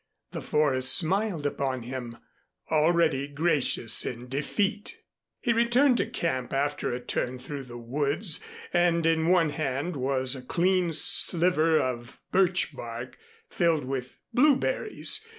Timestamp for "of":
11.79-12.19